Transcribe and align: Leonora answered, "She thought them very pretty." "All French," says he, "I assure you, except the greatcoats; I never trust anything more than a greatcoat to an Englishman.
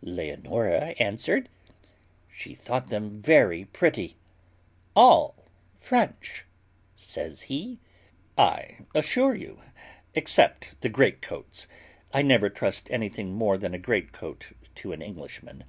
Leonora 0.00 0.94
answered, 0.98 1.50
"She 2.30 2.54
thought 2.54 2.88
them 2.88 3.10
very 3.14 3.66
pretty." 3.66 4.16
"All 4.96 5.34
French," 5.80 6.46
says 6.96 7.42
he, 7.42 7.78
"I 8.38 8.86
assure 8.94 9.34
you, 9.34 9.60
except 10.14 10.80
the 10.80 10.88
greatcoats; 10.88 11.66
I 12.10 12.22
never 12.22 12.48
trust 12.48 12.90
anything 12.90 13.34
more 13.34 13.58
than 13.58 13.74
a 13.74 13.78
greatcoat 13.78 14.52
to 14.76 14.92
an 14.92 15.02
Englishman. 15.02 15.62